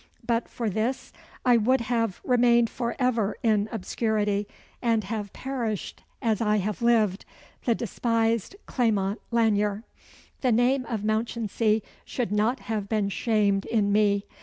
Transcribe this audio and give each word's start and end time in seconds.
But 0.25 0.49
for 0.49 0.67
this, 0.67 1.13
I 1.45 1.57
would 1.57 1.81
have 1.81 2.21
remained 2.23 2.71
for 2.71 2.95
ever 2.97 3.35
in 3.43 3.69
obscurity, 3.71 4.47
and 4.81 5.03
have 5.03 5.31
perished 5.31 6.01
as 6.23 6.41
I 6.41 6.55
have 6.57 6.81
lived 6.81 7.23
the 7.65 7.75
despised 7.75 8.55
Clement 8.65 9.21
Lanyere. 9.29 9.83
The 10.41 10.51
name 10.53 10.87
of 10.87 11.03
Mounchensey 11.03 11.83
should 12.03 12.31
not 12.31 12.61
have 12.61 12.89
been 12.89 13.09
shamed 13.09 13.65
in 13.67 13.91
me. 13.91 14.25